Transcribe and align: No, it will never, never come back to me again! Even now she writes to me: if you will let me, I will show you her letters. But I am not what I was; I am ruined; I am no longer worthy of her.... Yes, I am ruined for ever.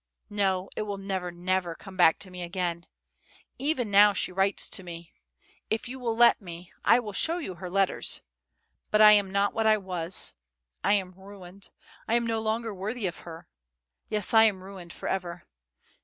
No, 0.31 0.67
it 0.75 0.81
will 0.81 0.97
never, 0.97 1.29
never 1.31 1.75
come 1.75 1.95
back 1.95 2.17
to 2.21 2.31
me 2.31 2.41
again! 2.41 2.87
Even 3.59 3.91
now 3.91 4.13
she 4.13 4.31
writes 4.31 4.67
to 4.67 4.81
me: 4.81 5.13
if 5.69 5.87
you 5.87 5.99
will 5.99 6.17
let 6.17 6.41
me, 6.41 6.71
I 6.83 6.97
will 6.97 7.13
show 7.13 7.37
you 7.37 7.53
her 7.53 7.69
letters. 7.69 8.23
But 8.89 8.99
I 9.01 9.11
am 9.11 9.29
not 9.29 9.53
what 9.53 9.67
I 9.67 9.77
was; 9.77 10.33
I 10.83 10.93
am 10.93 11.11
ruined; 11.11 11.69
I 12.07 12.15
am 12.15 12.25
no 12.25 12.39
longer 12.41 12.73
worthy 12.73 13.05
of 13.05 13.17
her.... 13.17 13.47
Yes, 14.09 14.33
I 14.33 14.45
am 14.45 14.63
ruined 14.63 14.91
for 14.91 15.07
ever. 15.07 15.45